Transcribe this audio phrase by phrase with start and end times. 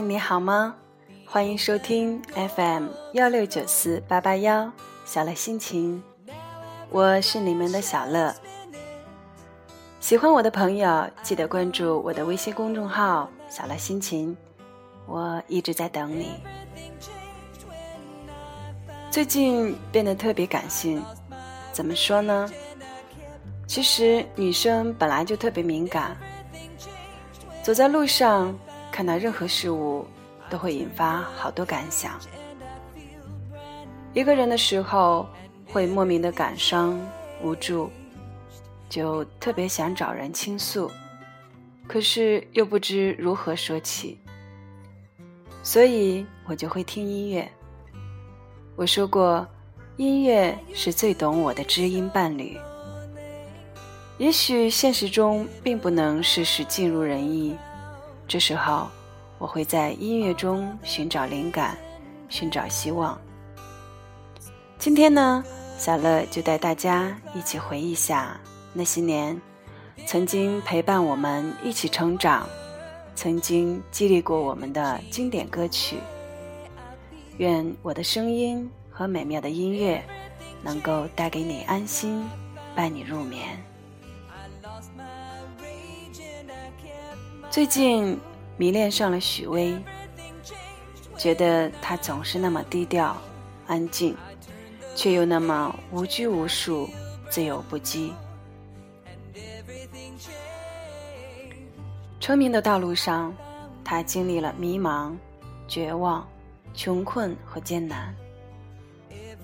[0.00, 0.74] 你好吗？
[1.24, 4.70] 欢迎收听 FM 幺六九四八八幺
[5.04, 6.02] 小乐心情，
[6.90, 8.34] 我是你们的小乐。
[9.98, 14.36] 喜欢我的朋友，记得关注我的微信公众号“小乐心情”，
[15.06, 16.32] 我一直在等你。
[19.10, 21.02] 最近变得特别感性，
[21.72, 22.48] 怎么说呢？
[23.66, 26.16] 其实女生本来就特别敏感，
[27.62, 28.56] 走在路上。
[28.96, 30.06] 看到任何事物，
[30.48, 32.18] 都会引发好多感想。
[34.14, 35.28] 一个人的时候，
[35.66, 36.98] 会莫名的感伤、
[37.42, 37.90] 无助，
[38.88, 40.90] 就特别想找人倾诉，
[41.86, 44.18] 可是又不知如何说起，
[45.62, 47.46] 所以我就会听音乐。
[48.76, 49.46] 我说过，
[49.98, 52.56] 音乐是最懂我的知音伴侣。
[54.16, 57.54] 也许现实中并不能事事尽如人意。
[58.28, 58.88] 这时候，
[59.38, 61.78] 我会在音乐中寻找灵感，
[62.28, 63.16] 寻找希望。
[64.78, 65.44] 今天呢，
[65.78, 68.38] 小乐就带大家一起回忆下
[68.72, 69.40] 那些年
[70.06, 72.48] 曾经陪伴我们一起成长、
[73.14, 75.98] 曾经激励过我们的经典歌曲。
[77.38, 80.02] 愿我的声音和美妙的音乐
[80.62, 82.24] 能够带给你安心，
[82.74, 83.62] 伴你入眠。
[87.56, 88.20] 最近
[88.58, 89.74] 迷恋上了许巍，
[91.16, 93.16] 觉得他总是那么低调、
[93.66, 94.14] 安静，
[94.94, 96.86] 却又那么无拘无束、
[97.30, 98.12] 自由不羁。
[102.20, 103.34] 成名的道路上，
[103.82, 105.16] 他经历了迷茫、
[105.66, 106.28] 绝望、
[106.74, 108.14] 穷困和艰难，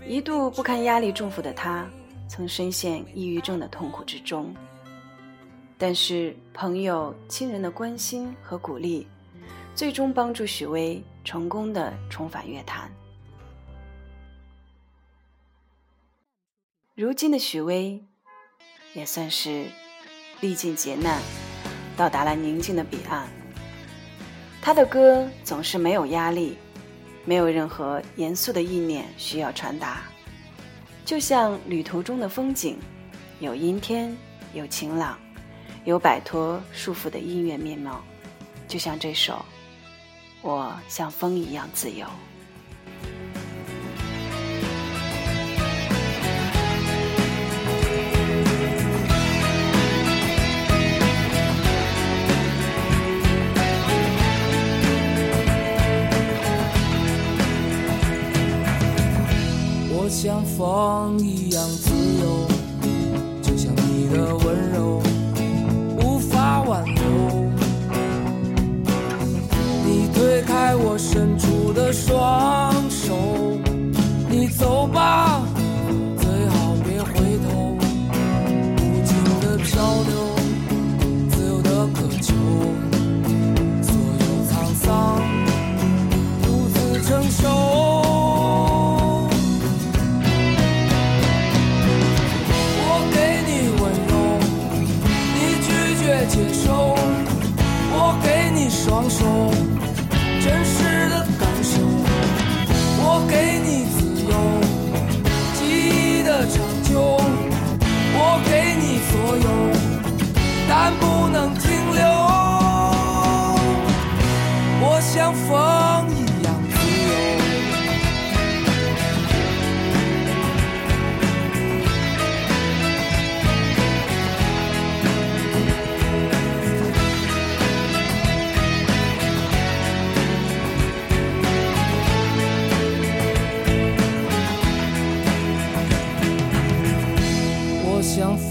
[0.07, 1.87] 一度不堪压力重负的他，
[2.29, 4.55] 曾深陷抑郁症的痛苦之中。
[5.83, 9.05] 但是，朋友、亲人的关心和鼓励，
[9.75, 12.89] 最终帮助许巍成功的重返乐坛。
[16.95, 18.01] 如今的许巍，
[18.95, 19.67] 也算是
[20.41, 21.21] 历尽劫难，
[21.97, 23.27] 到达了宁静的彼岸。
[24.61, 26.57] 他的歌总是没有压力，
[27.25, 30.05] 没有任何严肃的意念需要传达，
[31.05, 32.79] 就像旅途中的风景，
[33.41, 34.17] 有阴天，
[34.55, 35.19] 有晴朗。
[35.85, 38.01] 有摆脱束缚的音乐面貌，
[38.69, 39.35] 就像这首
[40.41, 42.07] 《我像风一样自由》。
[59.95, 62.47] 我像风一样自由，
[63.43, 65.03] 就像你的温柔。
[66.73, 67.03] 挽留，
[69.85, 73.15] 你推开我伸出的双手，
[74.27, 75.52] 你走吧。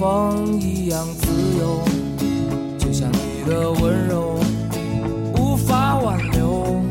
[0.01, 1.27] 风一样自
[1.59, 1.80] 由，
[2.80, 4.39] 就像你的温柔
[5.38, 6.81] 无法挽留。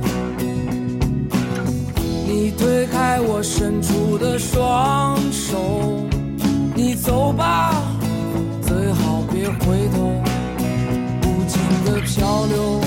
[2.25, 5.59] 你推开我伸出的双手，
[6.73, 7.83] 你走吧，
[8.63, 10.13] 最好别回头。
[11.25, 12.81] 无尽的漂流，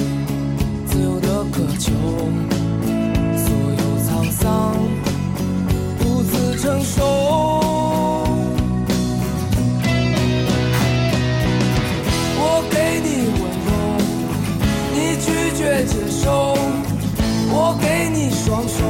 [18.46, 18.84] 双手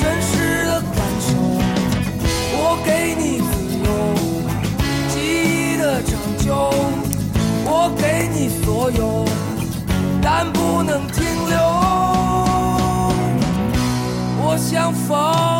[0.00, 1.34] 真实的感受
[2.54, 3.50] 我给你自
[3.84, 3.86] 由
[5.08, 6.72] 记忆的长久
[7.64, 9.24] 我给你所有
[10.22, 11.58] 但不能停留。
[14.40, 15.57] 我像风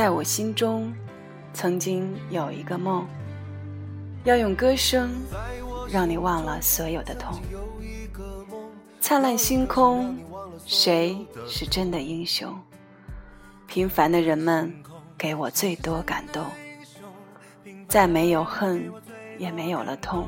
[0.00, 0.90] 在我心中，
[1.52, 3.06] 曾经有一个梦，
[4.24, 5.10] 要用歌声
[5.90, 7.38] 让你忘了所有的痛。
[8.98, 10.16] 灿烂星空，
[10.64, 12.58] 谁是真的英雄？
[13.66, 14.72] 平凡的人们
[15.18, 16.46] 给我最多感动。
[17.86, 18.90] 再没有恨，
[19.36, 20.26] 也没有了痛。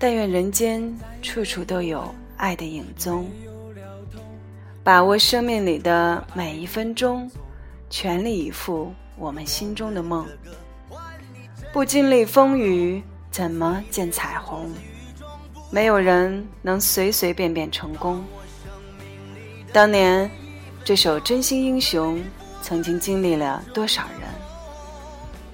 [0.00, 0.92] 但愿人间
[1.22, 3.30] 处处都有爱的影踪。
[4.82, 7.30] 把握生命里的每一分钟。
[7.96, 10.26] 全力以赴，我们心中的梦。
[11.72, 13.00] 不经历风雨，
[13.30, 14.68] 怎么见彩虹？
[15.70, 18.24] 没有人能随随便便成功。
[19.72, 20.28] 当年，
[20.84, 22.18] 这首《真心英雄》
[22.60, 24.28] 曾经经历了多少人？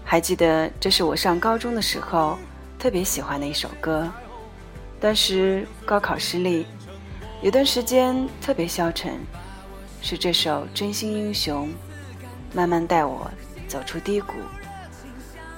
[0.03, 2.39] 还记得，这是我上高中的时候
[2.79, 4.11] 特别喜欢的一首歌。
[4.99, 6.65] 当时高考失利，
[7.43, 9.21] 有段时间特别消沉，
[10.01, 11.69] 是这首《真心英雄》。
[12.53, 13.31] 慢慢带我
[13.69, 14.35] 走出低谷，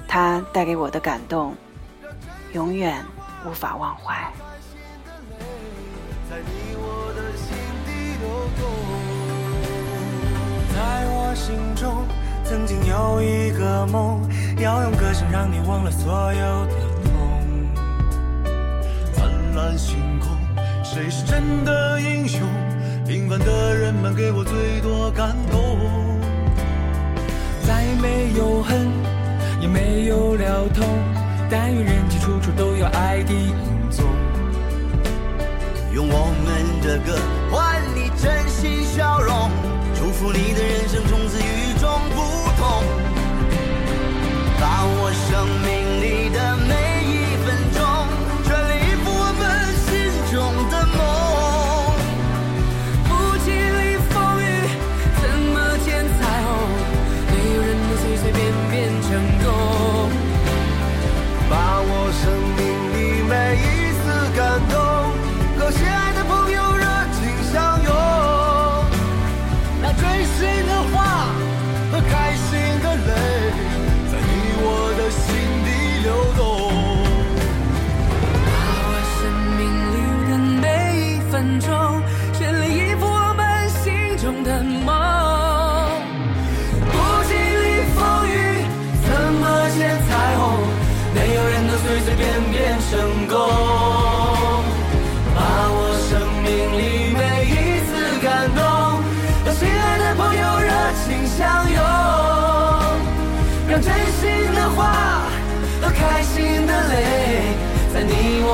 [0.07, 1.55] 它带给我的感动，
[2.53, 3.03] 永远
[3.47, 4.31] 无法忘怀。
[10.75, 12.05] 在我心中，
[12.45, 14.21] 曾经有一个梦，
[14.59, 16.73] 要用歌声让你忘了所有的
[17.05, 17.13] 痛。
[19.15, 20.29] 灿烂星空，
[20.85, 22.41] 谁是真的英雄？
[23.07, 25.72] 平凡的人们给我最多感动。
[28.03, 28.91] 没有恨，
[29.61, 30.85] 也没有了痛，
[31.49, 33.55] 但愿人间处处都有爱的影
[33.91, 34.05] 踪。
[35.95, 37.17] 用我们的歌
[37.49, 39.49] 换你真心笑容，
[39.95, 40.82] 祝福你的人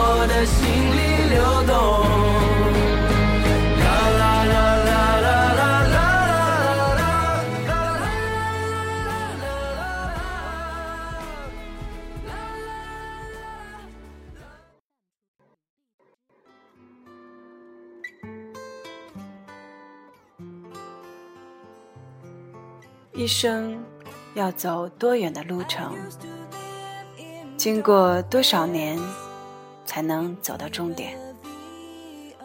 [0.00, 0.62] 我的心
[0.94, 1.00] 里
[1.34, 1.74] 流动
[23.14, 23.82] 一生
[24.34, 25.92] 要走多远的路程？
[27.56, 28.96] 经过多少年
[29.88, 31.18] 才能走到终点？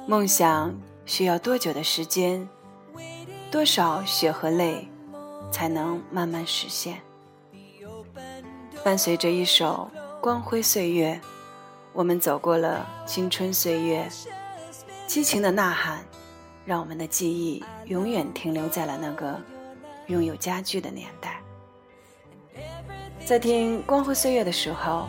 [0.07, 0.73] 梦想
[1.05, 2.47] 需要多久的时间？
[3.51, 4.87] 多少血和泪
[5.51, 7.01] 才能慢慢实现？
[8.81, 11.19] 伴随着一首《光辉岁月》，
[11.91, 14.07] 我们走过了青春岁月，
[15.05, 15.99] 激情的呐喊，
[16.65, 19.37] 让我们的记忆永远停留在了那个。
[20.07, 21.41] 拥有家具的年代，
[23.25, 25.07] 在听《光辉岁月》的时候，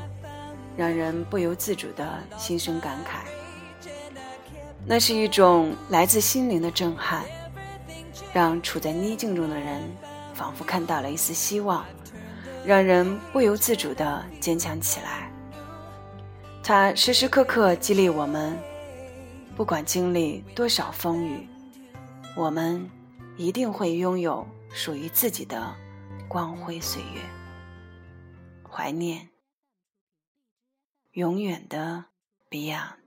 [0.77, 3.27] 让人不由自主的心生感慨。
[4.87, 7.25] 那是一种来自心灵的震撼，
[8.33, 9.83] 让处在逆境中的人
[10.35, 11.85] 仿佛看到了一丝希望，
[12.67, 15.31] 让人不由自主的坚强起来。
[16.63, 18.59] 它时时刻刻激励我们，
[19.57, 21.49] 不管经历多少风雨，
[22.35, 22.87] 我们
[23.37, 25.75] 一定会拥有属于自己的
[26.29, 27.21] 光辉岁月。
[28.69, 29.29] 怀念，
[31.15, 32.07] 永远的
[32.51, 33.04] Beyond。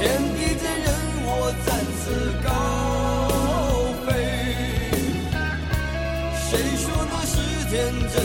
[0.00, 0.88] 天地间，任
[1.26, 1.28] 我
[1.66, 1.68] 展
[2.00, 2.02] 翅
[2.42, 2.48] 高
[4.06, 4.08] 飞。
[6.48, 7.36] 谁说那是
[7.68, 7.76] 天
[8.08, 8.16] 真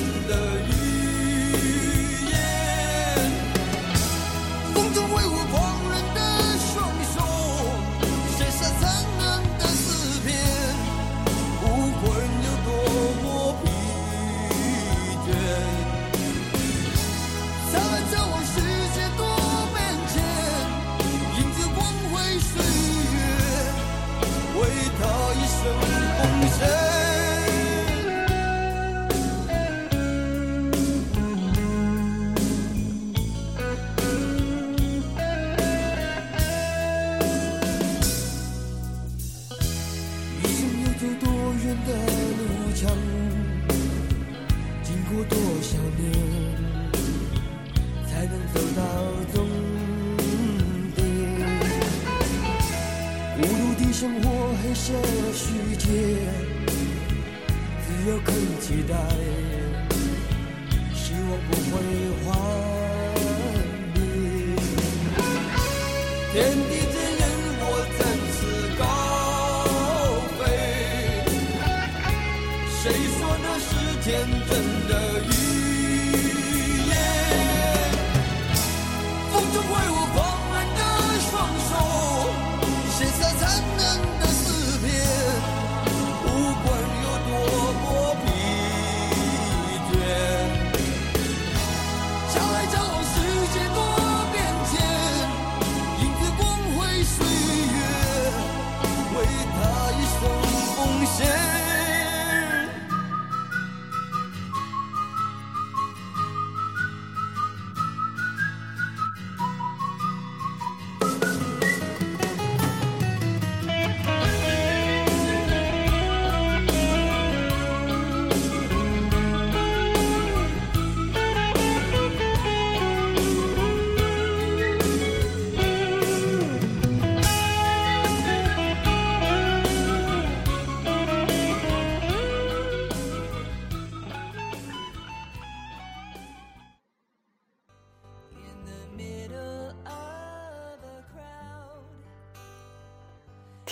[26.58, 26.95] deserve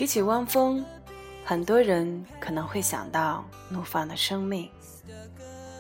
[0.04, 0.84] 提起汪峰，
[1.46, 4.70] 很多人可能会想到怒放的生命。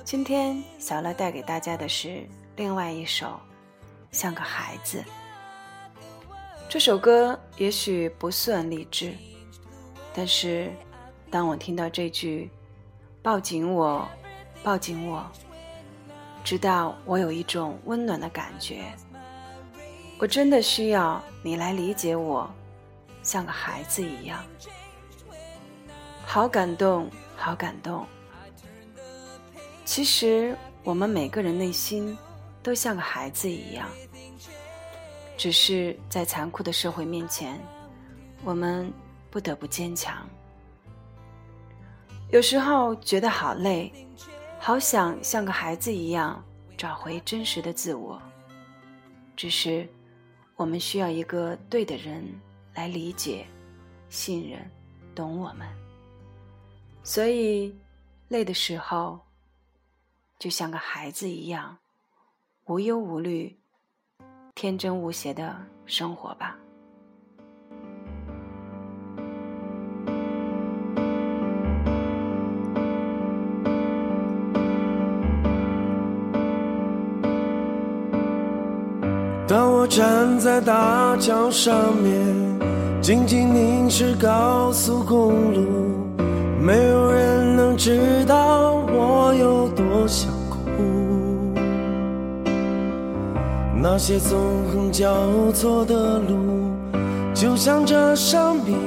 [0.05, 2.25] 今天小乐带给大家的是
[2.55, 3.27] 另外一首
[4.13, 5.03] 《像个孩子》。
[6.69, 9.13] 这首歌也许不算励志，
[10.13, 10.71] 但是
[11.29, 12.49] 当我听到这句
[13.21, 14.07] “抱紧我，
[14.63, 15.29] 抱紧我”，
[16.45, 18.85] 直到我有一种温暖的感觉。
[20.17, 22.49] 我真的需要你来理解我。
[23.23, 24.43] 像个孩子一样，
[26.25, 28.05] 好感动，好感动。
[29.85, 32.17] 其实我们每个人内心
[32.61, 33.87] 都像个孩子一样，
[35.37, 37.59] 只是在残酷的社会面前，
[38.43, 38.91] 我们
[39.31, 40.27] 不得不坚强。
[42.29, 43.91] 有时候觉得好累，
[44.59, 46.43] 好想像个孩子一样
[46.77, 48.21] 找回真实的自我。
[49.35, 49.87] 只是
[50.55, 52.23] 我们需要一个对的人。
[52.73, 53.45] 来理解、
[54.09, 54.59] 信任、
[55.13, 55.67] 懂我们，
[57.03, 57.75] 所以
[58.27, 59.19] 累的时候，
[60.39, 61.77] 就像个孩子一样，
[62.65, 63.55] 无忧无虑、
[64.55, 66.57] 天真无邪的生活吧。
[79.45, 82.17] 当我站在大桥上面，
[83.01, 85.67] 静静凝视高速公路，
[86.61, 90.57] 没有人能知道我有多想哭。
[93.75, 94.39] 那些纵
[94.71, 95.13] 横交
[95.53, 96.71] 错的路，
[97.33, 98.77] 就像这生命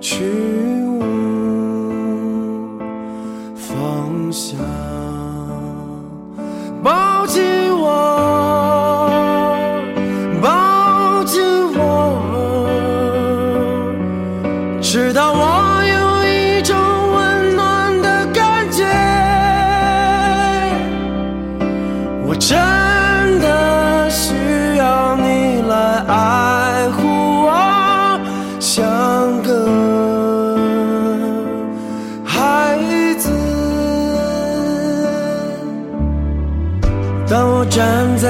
[0.00, 0.24] 去
[0.86, 1.02] 无
[3.54, 4.58] 方向。
[6.82, 7.42] 抱紧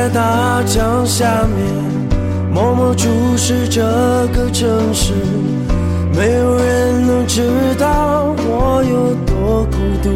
[0.02, 1.64] 在大江下面，
[2.52, 3.06] 默默注
[3.36, 3.80] 视这
[4.32, 5.12] 个城市，
[6.12, 7.46] 没有人能知
[7.78, 10.10] 道我有多孤独。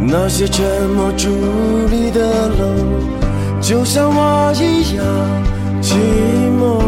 [0.00, 0.64] 那些沉
[0.96, 1.28] 默伫
[1.90, 2.72] 立的楼，
[3.60, 5.04] 就像我一样
[5.82, 5.96] 寂
[6.58, 6.80] 寞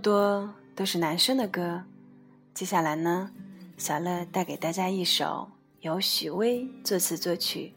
[0.00, 1.84] 多都是男生的歌，
[2.54, 3.30] 接下来呢，
[3.76, 5.48] 小乐带给大家一首
[5.80, 7.72] 由许巍作词作曲，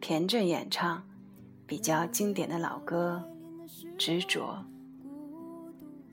[0.00, 1.02] 田震演唱，
[1.66, 3.22] 比较经典的老歌
[3.98, 4.64] 《执着》。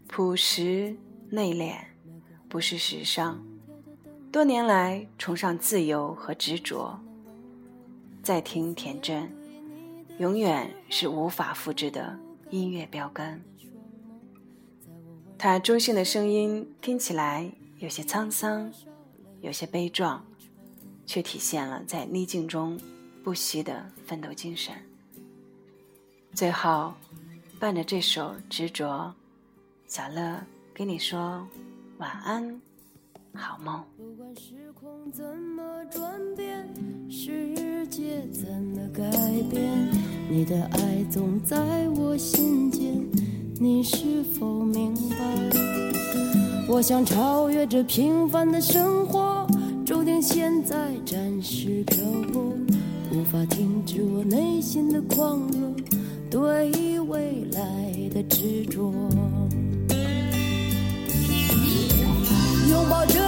[0.08, 0.96] 朴实
[1.30, 1.78] 内敛，
[2.50, 3.42] 不是时尚，
[4.32, 7.00] 多年来崇尚自由和执着。
[8.22, 9.34] 再听田震，
[10.20, 13.42] 永远是无法复制的音乐标杆。
[15.40, 18.74] 他中性的声音听起来有些沧桑，
[19.42, 20.26] 有些悲壮，
[21.06, 22.80] 却体现了在逆境中
[23.24, 24.74] 不息的奋斗精神。
[26.34, 26.92] 最后，
[27.60, 29.14] 伴着这首《执着》，
[29.94, 30.42] 小乐
[30.74, 31.48] 跟你说
[32.00, 32.60] 晚安，
[33.36, 33.84] 好梦。
[33.96, 36.68] 不管时空怎么转变，
[37.12, 39.04] 世界怎么改
[39.52, 39.88] 变，
[40.32, 43.08] 你的爱总在我心间，
[43.60, 45.18] 你是否明白？
[46.68, 49.48] 我想超越这平凡的生活，
[49.84, 51.98] 注定现在暂时漂
[52.32, 52.54] 泊，
[53.12, 55.74] 无法停止我内心的狂热，
[56.30, 58.94] 对未来的执着。
[62.70, 63.27] 拥抱着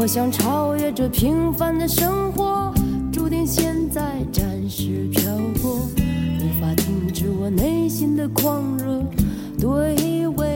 [0.00, 2.72] 我想超越这平凡的生活，
[3.12, 4.00] 注定现在
[4.32, 5.20] 暂时漂
[5.60, 5.74] 泊，
[6.40, 9.04] 无法停止我内心的狂热，
[9.60, 10.49] 对未